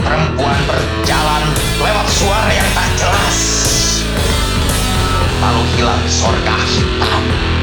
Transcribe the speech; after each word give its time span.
perempuan 0.00 0.58
berjalan 0.68 1.42
lewat 1.80 2.06
suara 2.08 2.52
yang 2.52 2.70
tak 2.72 2.88
jelas. 3.00 3.38
Lalu 5.40 5.62
hilang 5.76 6.00
di 6.04 6.10
sorga 6.10 6.56
hitam. 6.64 7.55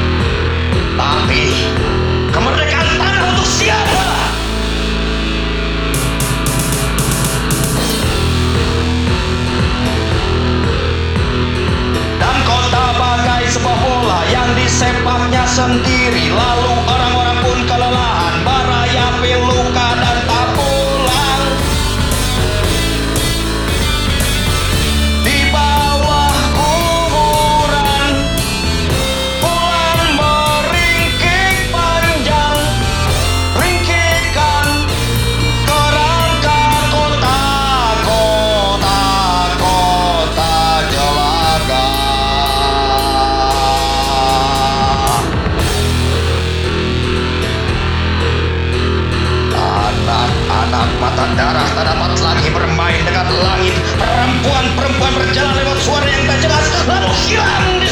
Darah 51.32 51.64
tak 51.72 51.88
dapat 51.88 52.20
lagi 52.20 52.52
bermain 52.52 53.00
dengan 53.00 53.24
langit. 53.32 53.72
Perempuan-perempuan 53.96 55.12
berjalan 55.16 55.56
lewat 55.56 55.78
suara 55.80 56.04
yang 56.04 56.28
tak 56.28 56.38
jelas 56.44 56.66
lalu 56.84 57.10
hilang 57.24 57.83